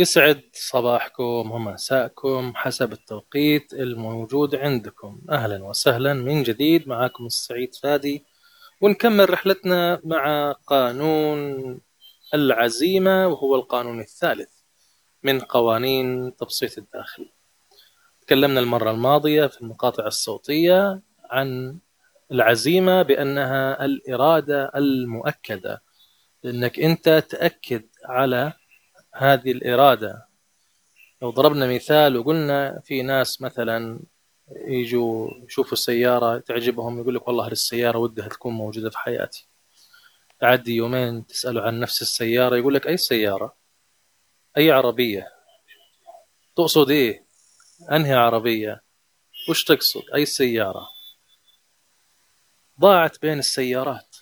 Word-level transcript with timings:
يسعد 0.00 0.42
صباحكم 0.52 1.50
ومساءكم 1.50 2.52
حسب 2.56 2.92
التوقيت 2.92 3.72
الموجود 3.72 4.54
عندكم. 4.54 5.20
أهلا 5.30 5.64
وسهلا 5.64 6.14
من 6.14 6.42
جديد 6.42 6.88
معكم 6.88 7.26
السعيد 7.26 7.74
فادي 7.74 8.24
ونكمل 8.80 9.30
رحلتنا 9.30 10.00
مع 10.04 10.52
قانون 10.52 11.80
العزيمة 12.34 13.26
وهو 13.26 13.54
القانون 13.54 14.00
الثالث 14.00 14.48
من 15.22 15.40
قوانين 15.40 16.36
تبسيط 16.36 16.78
الداخل. 16.78 17.30
تكلمنا 18.20 18.60
المرة 18.60 18.90
الماضية 18.90 19.46
في 19.46 19.60
المقاطع 19.60 20.06
الصوتية 20.06 21.02
عن 21.30 21.78
العزيمة 22.32 23.02
بأنها 23.02 23.84
الإرادة 23.84 24.72
المؤكدة 24.76 25.82
لأنك 26.42 26.80
أنت 26.80 27.24
تأكد 27.30 27.86
على 28.04 28.52
هذه 29.14 29.52
الإرادة. 29.52 30.26
لو 31.22 31.30
ضربنا 31.30 31.66
مثال 31.74 32.16
وقلنا 32.16 32.80
في 32.84 33.02
ناس 33.02 33.42
مثلا 33.42 34.00
يجوا 34.50 35.30
يشوفوا 35.46 35.72
السيارة 35.72 36.38
تعجبهم 36.38 37.00
يقول 37.00 37.14
لك 37.14 37.28
والله 37.28 37.48
السيارة 37.48 37.98
ودها 37.98 38.28
تكون 38.28 38.52
موجودة 38.52 38.90
في 38.90 38.98
حياتي. 38.98 39.48
تعدي 40.40 40.76
يومين 40.76 41.26
تسأله 41.26 41.62
عن 41.62 41.80
نفس 41.80 42.02
السيارة 42.02 42.56
يقول 42.56 42.74
لك 42.74 42.86
أي 42.86 42.96
سيارة؟ 42.96 43.56
أي 44.56 44.70
عربية؟ 44.70 45.32
تقصد 46.56 46.90
إيه؟ 46.90 47.24
أنهي 47.92 48.14
عربية؟ 48.14 48.82
وش 49.48 49.64
تقصد؟ 49.64 50.02
أي 50.14 50.26
سيارة؟ 50.26 50.88
ضاعت 52.80 53.22
بين 53.22 53.38
السيارات 53.38 54.16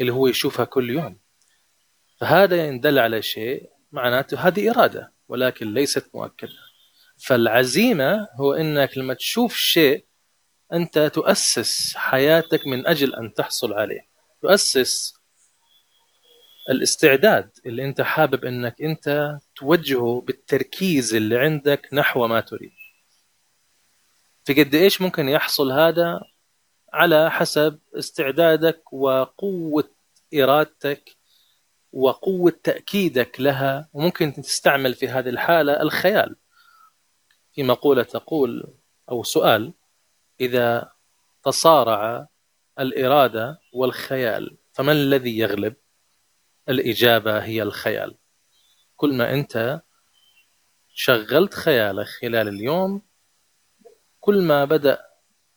اللي 0.00 0.12
هو 0.12 0.26
يشوفها 0.26 0.64
كل 0.64 0.90
يوم. 0.90 1.18
فهذا 2.20 2.66
يدل 2.66 2.98
على 2.98 3.22
شيء 3.22 3.70
معناته 3.92 4.48
هذه 4.48 4.70
إرادة 4.70 5.12
ولكن 5.28 5.74
ليست 5.74 6.10
مؤكدة. 6.14 6.58
فالعزيمة 7.18 8.28
هو 8.34 8.52
أنك 8.52 8.98
لما 8.98 9.14
تشوف 9.14 9.56
شيء 9.56 10.04
أنت 10.72 10.98
تؤسس 10.98 11.96
حياتك 11.96 12.66
من 12.66 12.86
أجل 12.86 13.14
أن 13.14 13.34
تحصل 13.34 13.72
عليه. 13.72 14.08
تؤسس 14.42 15.14
الاستعداد 16.70 17.50
اللي 17.66 17.84
أنت 17.84 18.00
حابب 18.00 18.44
أنك 18.44 18.82
أنت 18.82 19.38
توجهه 19.56 20.20
بالتركيز 20.26 21.14
اللي 21.14 21.38
عندك 21.38 21.88
نحو 21.92 22.26
ما 22.26 22.40
تريد. 22.40 22.72
في 24.44 24.62
قد 24.62 24.74
إيش 24.74 25.00
ممكن 25.00 25.28
يحصل 25.28 25.72
هذا؟ 25.72 26.20
على 26.92 27.30
حسب 27.30 27.78
استعدادك 27.94 28.92
وقوة 28.92 29.90
إرادتك 30.34 31.16
وقوة 31.92 32.52
تأكيدك 32.64 33.40
لها 33.40 33.88
وممكن 33.92 34.32
تستعمل 34.32 34.94
في 34.94 35.08
هذه 35.08 35.28
الحالة 35.28 35.82
الخيال 35.82 36.36
في 37.52 37.62
مقولة 37.62 38.02
تقول 38.02 38.74
أو 39.10 39.22
سؤال 39.22 39.72
إذا 40.40 40.92
تصارع 41.44 42.28
الإرادة 42.78 43.60
والخيال 43.72 44.56
فمن 44.72 44.92
الذي 44.92 45.38
يغلب؟ 45.38 45.76
الإجابة 46.68 47.38
هي 47.38 47.62
الخيال 47.62 48.16
كل 48.96 49.14
ما 49.14 49.34
أنت 49.34 49.82
شغلت 50.94 51.54
خيالك 51.54 52.06
خلال 52.06 52.48
اليوم 52.48 53.02
كل 54.20 54.42
ما 54.42 54.64
بدأ 54.64 55.02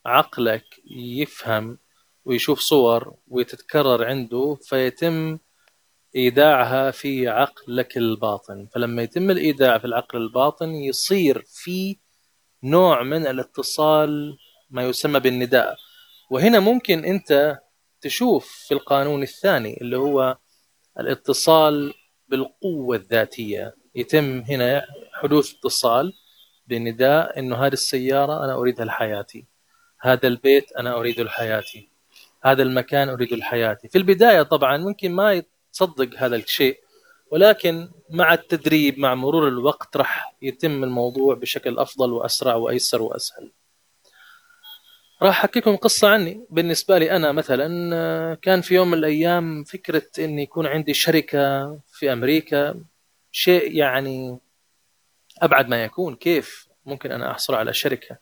عقلك 0.06 0.66
يفهم 0.92 1.78
ويشوف 2.26 2.60
صور 2.60 3.16
ويتتكرر 3.28 4.06
عنده 4.06 4.58
فيتم 4.62 5.40
إيداعها 6.16 6.92
في 6.92 7.28
عقلك 7.28 7.98
الباطن. 7.98 8.68
فلما 8.76 9.02
يتم 9.02 9.32
الإيداع 9.32 9.78
في 9.78 9.86
العقل 9.86 10.18
الباطن 10.18 10.70
يصير 10.70 11.44
في 11.48 11.98
نوع 12.64 13.04
من 13.04 13.28
الاتصال 13.28 14.38
ما 14.70 14.84
يسمى 14.84 15.20
بالنداء. 15.20 15.76
وهنا 16.30 16.60
ممكن 16.60 17.06
أنت 17.06 17.60
تشوف 18.02 18.66
في 18.68 18.74
القانون 18.74 19.24
الثاني 19.24 19.78
اللي 19.82 19.98
هو 19.98 20.38
الاتصال 21.00 21.94
بالقوة 22.28 22.96
الذاتية. 22.96 23.76
يتم 23.96 24.40
هنا 24.40 24.86
حدوث 25.14 25.54
اتصال 25.56 26.14
بنداء 26.68 27.40
إنه 27.40 27.56
هذه 27.56 27.74
السيارة 27.74 28.46
أنا 28.46 28.54
أريدها 28.54 28.86
لحياتي. 28.86 29.46
هذا 30.02 30.28
البيت 30.28 30.72
أنا 30.72 30.96
أريده 30.96 31.24
لحياتي. 31.24 31.90
هذا 32.44 32.64
المكان 32.64 33.10
أريده 33.10 33.38
لحياتي. 33.38 33.88
في 33.88 33.98
البداية 33.98 34.42
طبعا 34.42 34.78
ممكن 34.78 35.12
ما 35.12 35.44
تصدق 35.74 36.10
هذا 36.18 36.36
الشيء. 36.36 36.80
ولكن 37.32 37.90
مع 38.10 38.34
التدريب 38.34 39.00
مع 39.00 39.16
مرور 39.16 39.48
الوقت 39.48 39.98
راح 39.98 40.36
يتم 40.42 40.84
الموضوع 40.84 41.36
بشكل 41.36 41.80
أفضل 41.80 42.12
وأسرع 42.14 42.56
وأيسر 42.56 43.02
وأسهل. 43.02 43.52
راح 45.22 45.40
أحكيكم 45.40 45.76
قصة 45.76 46.10
عني. 46.10 46.46
بالنسبة 46.50 46.98
لي 46.98 47.12
أنا 47.12 47.32
مثلا 47.32 48.36
كان 48.42 48.62
في 48.62 48.76
يوم 48.76 48.92
من 48.92 48.98
الأيام 48.98 49.64
فكرة 49.64 50.10
اني 50.20 50.44
يكون 50.44 50.68
عندي 50.68 50.94
شركة 50.94 51.78
في 51.94 52.14
أمريكا. 52.14 52.84
شيء 53.32 53.76
يعني 53.76 54.40
أبعد 55.42 55.68
ما 55.68 55.84
يكون. 55.84 56.16
كيف 56.16 56.68
ممكن 56.86 57.12
أنا 57.12 57.32
أحصل 57.32 57.56
على 57.56 57.74
شركة؟ 57.74 58.18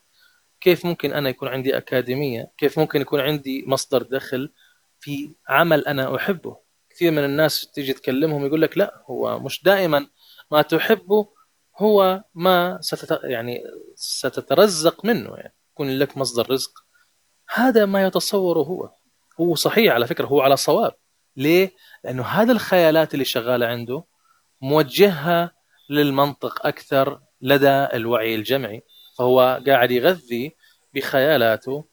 كيف 0.60 0.86
ممكن 0.86 1.12
أنا 1.12 1.28
يكون 1.28 1.48
عندي 1.48 1.76
أكاديمية؟ 1.76 2.50
كيف 2.58 2.78
ممكن 2.78 3.00
يكون 3.00 3.20
عندي 3.20 3.64
مصدر 3.66 4.02
دخل 4.02 4.52
في 5.00 5.30
عمل 5.48 5.86
أنا 5.86 6.16
أحبه؟ 6.16 6.61
كثير 6.94 7.10
من 7.10 7.24
الناس 7.24 7.70
تيجي 7.74 7.92
تكلمهم 7.92 8.46
يقول 8.46 8.62
لك 8.62 8.78
لا 8.78 9.02
هو 9.06 9.38
مش 9.38 9.62
دائما 9.62 10.06
ما 10.50 10.62
تحبه 10.62 11.28
هو 11.78 12.24
ما 12.34 12.78
ستت 12.80 13.20
يعني 13.24 13.62
ستترزق 13.94 15.04
منه 15.04 15.36
يعني 15.36 15.54
يكون 15.72 15.90
لك 15.98 16.16
مصدر 16.16 16.50
رزق. 16.50 16.84
هذا 17.54 17.86
ما 17.86 18.06
يتصوره 18.06 18.58
هو. 18.58 18.90
هو 19.40 19.54
صحيح 19.54 19.94
على 19.94 20.06
فكرة 20.06 20.26
هو 20.26 20.40
على 20.40 20.56
صواب. 20.56 20.92
ليه؟ 21.36 21.72
لأنه 22.04 22.22
هذه 22.22 22.50
الخيالات 22.50 23.14
اللي 23.14 23.24
شغالة 23.24 23.66
عنده 23.66 24.04
موجهها 24.60 25.52
للمنطق 25.90 26.66
أكثر 26.66 27.20
لدى 27.40 27.86
الوعي 27.94 28.34
الجمعي. 28.34 28.82
فهو 29.18 29.62
قاعد 29.66 29.90
يغذي 29.90 30.56
بخيالاته 30.94 31.84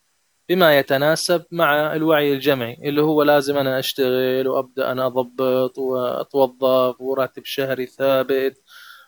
بما 0.50 0.80
يتناسب 0.80 1.46
مع 1.52 1.96
الوعي 1.96 2.34
الجمعي 2.34 2.74
اللي 2.84 3.02
هو 3.02 3.24
لازم 3.24 3.58
أنا 3.58 3.80
أشتغل 3.80 4.48
وأبدأ 4.48 4.92
أنا 4.92 5.06
أضبط 5.06 5.78
وأتوظف 5.78 7.02
وراتب 7.02 7.46
شهري 7.46 7.86
ثابت 7.86 8.62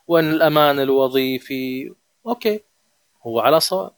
وأن 0.07 0.31
الأمان 0.31 0.79
الوظيفي. 0.79 1.93
أوكي. 2.27 2.63
هو 3.27 3.39
على 3.39 3.59
صواب. 3.59 3.91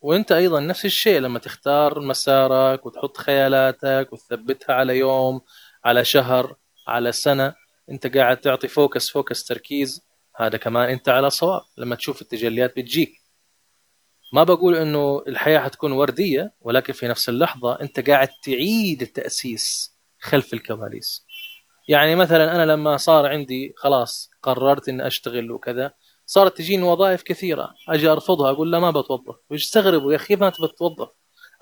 وأنت 0.00 0.32
أيضا 0.32 0.60
نفس 0.60 0.84
الشيء 0.84 1.20
لما 1.20 1.38
تختار 1.38 2.00
مسارك 2.00 2.86
وتحط 2.86 3.16
خيالاتك 3.16 4.08
وتثبتها 4.12 4.74
على 4.74 4.98
يوم 4.98 5.40
على 5.84 6.04
شهر 6.04 6.56
على 6.88 7.12
سنة 7.12 7.54
أنت 7.90 8.16
قاعد 8.16 8.36
تعطي 8.36 8.68
focus 8.68 9.10
focus 9.10 9.44
تركيز. 9.44 10.02
هذا 10.36 10.58
كمان 10.58 10.88
أنت 10.90 11.08
على 11.08 11.30
صواب. 11.30 11.62
لما 11.78 11.94
تشوف 11.96 12.22
التجليات 12.22 12.76
بتجيك. 12.76 13.17
ما 14.32 14.44
بقول 14.44 14.76
إنه 14.76 15.22
الحياة 15.28 15.58
حتكون 15.60 15.92
وردية 15.92 16.54
ولكن 16.60 16.92
في 16.92 17.08
نفس 17.08 17.28
اللحظة 17.28 17.80
أنت 17.80 18.10
قاعد 18.10 18.28
تعيد 18.42 19.02
التأسيس 19.02 19.96
خلف 20.20 20.54
الكواليس. 20.54 21.26
يعني 21.88 22.16
مثلا 22.16 22.54
أنا 22.54 22.72
لما 22.72 22.96
صار 22.96 23.26
عندي 23.26 23.74
خلاص 23.76 24.30
قررت 24.42 24.88
إني 24.88 25.06
أشتغل 25.06 25.50
وكذا 25.52 25.92
صارت 26.26 26.58
تجيني 26.58 26.82
وظائف 26.82 27.22
كثيرة 27.22 27.74
أجي 27.88 28.08
أرفضها 28.08 28.50
أقول 28.50 28.72
لا 28.72 28.78
ما 28.78 28.90
بتوظف. 28.90 29.36
ويستغربوا 29.50 30.12
يا 30.12 30.16
أخي 30.16 30.36
ما 30.36 30.50
تبى 30.50 30.68
تتوظف 30.68 31.08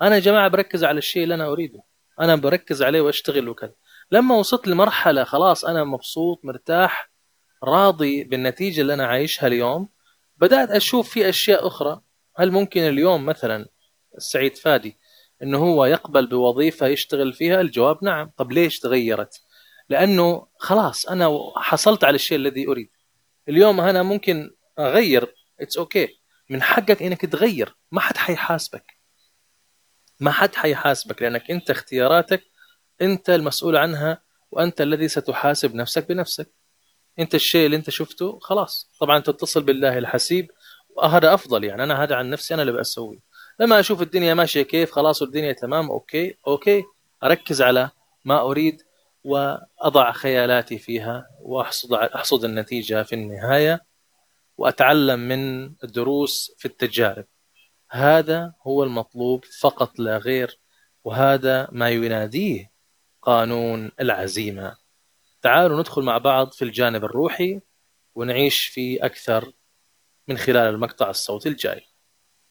أنا 0.01 0.15
يا 0.15 0.19
جماعة 0.19 0.47
بركز 0.47 0.83
على 0.83 0.97
الشيء 0.97 1.23
اللي 1.23 1.35
أنا 1.35 1.47
أريده. 1.47 1.79
أنا 2.19 2.35
بركز 2.35 2.83
عليه 2.83 3.01
وأشتغل 3.01 3.49
وكذا. 3.49 3.73
لما 4.11 4.35
وصلت 4.35 4.67
لمرحلة 4.67 5.23
خلاص 5.23 5.65
أنا 5.65 5.83
مبسوط 5.83 6.39
مرتاح 6.45 7.11
راضي 7.63 8.23
بالنتيجة 8.23 8.81
اللي 8.81 8.93
أنا 8.93 9.05
عايشها 9.05 9.47
اليوم 9.47 9.89
بدأت 10.37 10.69
أشوف 10.69 11.09
في 11.09 11.29
أشياء 11.29 11.67
أخرى. 11.67 12.01
هل 12.37 12.51
ممكن 12.51 12.81
اليوم 12.81 13.25
مثلا 13.25 13.65
السعيد 14.17 14.57
فادي 14.57 14.97
إنه 15.43 15.57
هو 15.57 15.85
يقبل 15.85 16.27
بوظيفة 16.27 16.87
يشتغل 16.87 17.33
فيها؟ 17.33 17.61
الجواب 17.61 18.03
نعم. 18.03 18.31
طب 18.37 18.51
ليش 18.51 18.79
تغيرت؟ 18.79 19.41
لأنه 19.89 20.47
خلاص 20.57 21.05
أنا 21.05 21.39
حصلت 21.55 22.03
على 22.03 22.15
الشيء 22.15 22.37
الذي 22.37 22.67
أريد. 22.67 22.89
اليوم 23.49 23.81
أنا 23.81 24.03
ممكن 24.03 24.51
أغير. 24.79 25.35
it's 25.59 25.77
okay 25.77 26.07
okay. 26.07 26.11
من 26.49 26.61
حقك 26.61 27.03
إنك 27.03 27.21
تغير. 27.21 27.75
ما 27.91 28.01
حد 28.01 28.17
حيحاسبك. 28.17 28.93
ما 30.19 30.31
حد 30.31 30.55
حيحاسبك 30.55 31.21
لأنك 31.21 31.51
أنت 31.51 31.69
اختياراتك 31.69 32.43
أنت 33.01 33.29
المسؤول 33.29 33.77
عنها 33.77 34.21
وأنت 34.51 34.81
الذي 34.81 35.07
ستحاسب 35.07 35.75
نفسك 35.75 36.07
بنفسك. 36.09 36.51
أنت 37.19 37.35
الشيء 37.35 37.65
اللي 37.65 37.77
أنت 37.77 37.89
شفته 37.89 38.39
خلاص. 38.39 38.91
طبعا 38.99 39.19
تتصل 39.19 39.63
بالله 39.63 39.97
الحسيب. 39.97 40.51
هذا 41.03 41.33
أفضل 41.33 41.63
يعني 41.63 41.83
أنا 41.83 42.03
هذا 42.03 42.15
عن 42.15 42.29
نفسي 42.29 42.53
أنا 42.53 42.61
اللي 42.61 42.73
بسويه 42.73 43.19
لما 43.59 43.79
أشوف 43.79 44.01
الدنيا 44.01 44.33
ماشية 44.33 44.61
كيف 44.61 44.91
خلاص 44.91 45.21
والدنيا 45.21 45.53
تمام 45.53 45.91
okay 45.91 46.37
okay 46.47 46.83
أركز 47.23 47.61
على 47.61 47.89
ما 48.25 48.41
أريد 48.41 48.81
وأضع 49.23 50.11
خيالاتي 50.11 50.77
فيها 50.77 51.27
وأحصد 51.41 51.93
أحصد 51.93 52.43
النتيجة 52.43 53.03
في 53.03 53.13
النهاية 53.13 53.85
وأتعلم 54.57 55.19
من 55.19 55.65
الدروس 55.83 56.55
في 56.57 56.65
التجارب. 56.65 57.25
هذا 57.89 58.53
هو 58.67 58.83
المطلوب 58.83 59.45
فقط 59.45 59.99
لا 59.99 60.17
غير 60.17 60.59
وهذا 61.03 61.67
ما 61.71 61.89
يناديه 61.89 62.71
قانون 63.21 63.91
العزيمة. 63.99 64.77
تعالوا 65.41 65.79
ندخل 65.79 66.01
مع 66.01 66.17
بعض 66.17 66.51
في 66.51 66.61
الجانب 66.65 67.03
الروحي 67.03 67.61
ونعيش 68.15 68.65
في 68.65 69.05
أكثر 69.05 69.51
من 70.27 70.37
خلال 70.37 70.57
المقطع 70.73 71.09
الصوتي 71.09 71.49
الجاي. 71.49 71.86